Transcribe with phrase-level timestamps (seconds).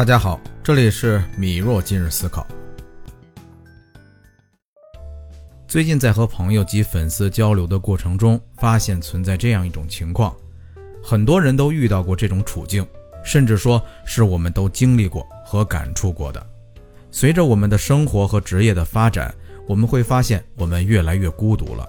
[0.00, 2.46] 大家好，这里是米若今日思考。
[5.68, 10.34] 最近在和朋友及粉丝交流的过程中，发现存在这样一种情况：
[11.04, 12.82] 很多人都遇到过这种处境，
[13.22, 16.46] 甚至说是我们都经历过和感触过的。
[17.10, 19.34] 随着我们的生活和职业的发展，
[19.68, 21.86] 我们会发现我们越来越孤独了。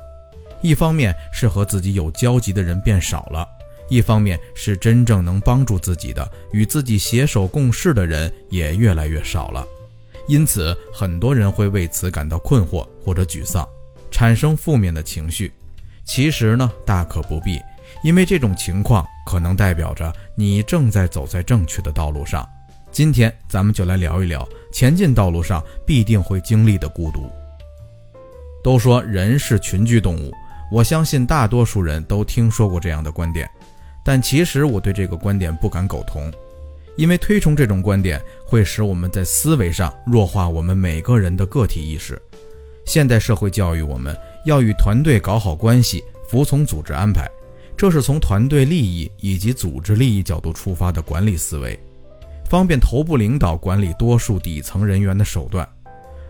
[0.61, 3.47] 一方面是和自己有交集的人变少了，
[3.91, 9.67] 一方面是真正能帮助自己的、与自己携手共事的人也越来越少了。
[10.29, 13.67] 因此，很多人会为此感到困惑或者沮丧，
[14.09, 15.51] 产生负面的情绪。
[16.05, 17.59] 其实呢，大可不必，
[18.01, 22.47] 因为这种情况可能代表着你正在走在正确的道路上。
[22.93, 27.29] 今天咱们就来聊一聊前进道路上必定会经历的孤独。
[28.63, 30.31] 都说人是群居动物。
[30.71, 33.49] 我相信大多数人都听说过这样的观点，
[34.03, 36.31] 但其实我对这个观点不敢苟同，
[36.95, 42.21] 因为推崇这种观点会使我们在思维上弱化我们每个人的个体意识。
[42.85, 47.29] 现代社会教育我们要与团队搞好关系，服从组织安排，
[47.77, 51.79] 这是从团队利益以及组织利益角度出发的管理思维，
[52.49, 55.67] 方便头部领导管理多数底层人员的手段。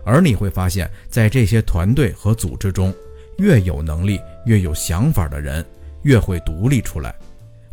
[0.04, 2.92] 而你会发现在这些团队和组织中，
[3.38, 4.20] 越有能力。
[4.44, 5.64] 越有想法的人，
[6.02, 7.14] 越会独立出来。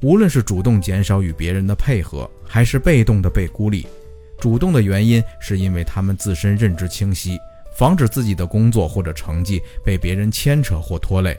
[0.02, 3.86] 无论是主动减少与别人的配合，还是被动的被孤立，
[4.40, 7.38] 主动的原因是因为他们自身认知清晰，
[7.76, 11.34] 防止自己的工作或者成绩被别人牵扯或拖累；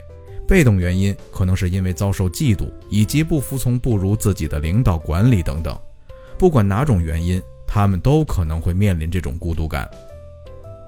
[0.47, 5.75] 被动原因可能是因为遭受嫉妒，以及不服从不如自己的领导管理等等。
[6.37, 9.89] 不管哪种原因，他们都可能会面临这种孤独感。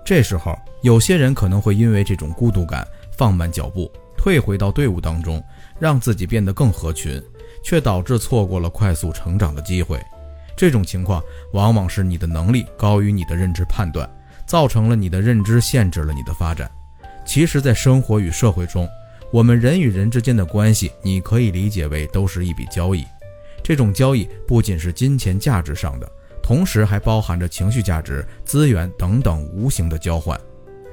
[0.05, 3.91] 这时候，有些人可能会因为这种孤独感放慢脚步。
[4.15, 5.43] 退回到队伍当中，
[5.79, 7.21] 让自己变得更合群，
[7.63, 9.99] 却导致错过了快速成长的机会。
[10.55, 14.07] 这种情况往往是你的能力高于你的认知判断，
[14.45, 16.69] 造成了你的认知限制了你的发展。
[17.25, 18.87] 其实，在生活与社会中，
[19.31, 23.03] 我们人与人之间的关系，你可以理解为都是一笔交易。
[23.63, 26.11] 这种交易不仅是金钱价值上的，
[26.43, 30.39] 同时还包含着情绪价值、资源等等无形的交换。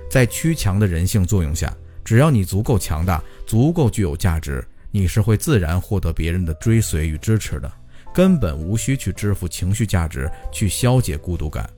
[0.09, 1.71] 在趋强的人性作用下。
[2.03, 7.73] 只要你足够强大，足够具有价值，你是会自然获得别人的追随与支持的，
[8.13, 11.69] 根本无需去支付情绪价值去消解孤独感。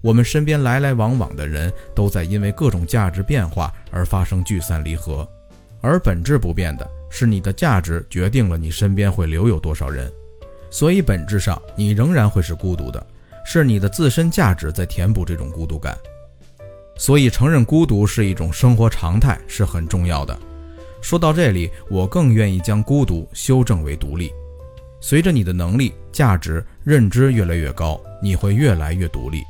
[0.00, 5.28] 我们身边来来往往的人都在因为各种价值变化而发生聚散离合，
[5.80, 10.12] 而本质不变的是你的价值决定了你身边会留有多少人，
[10.70, 13.06] 所以本质上你仍然会是孤独的，
[13.44, 15.96] 是你的自身价值在填补这种孤独感。
[16.96, 20.38] 所以，承认孤独是一种生活常态是很重要的。
[21.02, 24.32] 说到这里，我更愿意将孤独修正为独立。
[25.00, 29.42] 随着你的能力、价值、认知越来越高，你会越来越独立，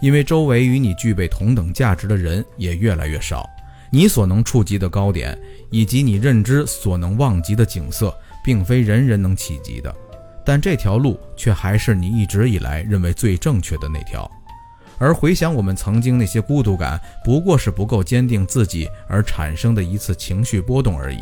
[0.00, 3.44] 因为周围与你具备同等价值的人也越来越少。
[3.90, 5.36] 你所能触及的高点，
[5.68, 9.92] 以及你认知所能望及的景色，并非人人能企及的。
[10.46, 14.30] 但这条路却还是你一直以来认为最正确的那条。
[15.00, 21.20] 而回想我们曾经那些孤独感，不过是不够坚定自己而产生的一次情绪波动而已。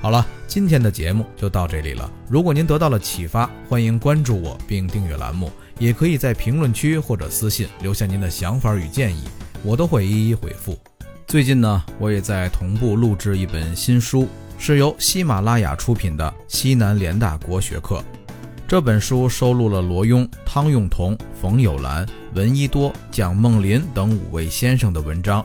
[0.00, 2.10] 好了，今天的节目就到这里了。
[2.28, 9.24] 如果您得到了启发，欢迎关注我并订阅栏目，也可以在评论区或者私信留下您的想法与建议，
[9.62, 10.78] 我都会一一回复。
[11.26, 14.28] 最近呢，我也在同步录制一本新书，
[14.58, 17.96] 是由喜马拉雅出品的《西南联大国学课》。
[18.66, 22.04] 这本书收录了罗庸、汤用彤、冯友兰、
[22.34, 25.44] 闻一多、蒋梦麟等五位先生的文章，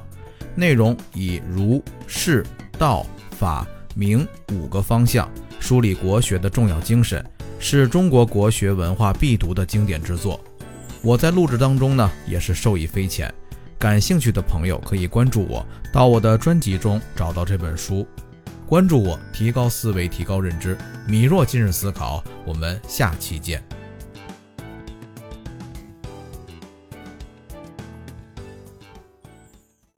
[0.55, 2.45] 内容以儒、释、
[2.77, 7.23] 道、法、明五个方向梳理国学的重要精神，
[7.59, 10.39] 是中国国学文化必读的经典之作。
[11.01, 13.31] 我在录制当中呢，也是受益匪浅。
[13.77, 18.07] 感兴趣的朋友可以关注我，到我的专辑中找到这本书。
[18.69, 20.77] 关注我，提高思维，提高认知。
[21.07, 23.63] 米若今日思考，我们下期见。